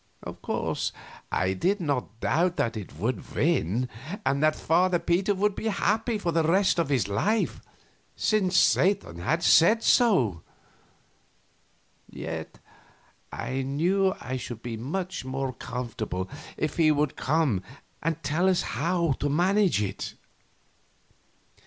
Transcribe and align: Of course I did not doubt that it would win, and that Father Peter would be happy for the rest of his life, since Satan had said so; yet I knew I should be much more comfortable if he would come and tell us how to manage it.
Of 0.23 0.41
course 0.41 0.91
I 1.31 1.53
did 1.53 1.79
not 1.79 2.19
doubt 2.21 2.55
that 2.57 2.75
it 2.75 2.95
would 2.97 3.35
win, 3.35 3.87
and 4.25 4.41
that 4.41 4.55
Father 4.55 4.97
Peter 4.97 5.35
would 5.35 5.53
be 5.53 5.67
happy 5.67 6.17
for 6.17 6.31
the 6.31 6.41
rest 6.41 6.79
of 6.79 6.89
his 6.89 7.07
life, 7.07 7.61
since 8.15 8.57
Satan 8.57 9.19
had 9.19 9.43
said 9.43 9.83
so; 9.83 10.41
yet 12.09 12.57
I 13.31 13.61
knew 13.61 14.15
I 14.19 14.37
should 14.37 14.63
be 14.63 14.75
much 14.75 15.23
more 15.23 15.53
comfortable 15.53 16.27
if 16.57 16.77
he 16.77 16.89
would 16.91 17.15
come 17.15 17.61
and 18.01 18.23
tell 18.23 18.49
us 18.49 18.63
how 18.63 19.11
to 19.19 19.29
manage 19.29 19.83
it. 19.83 20.15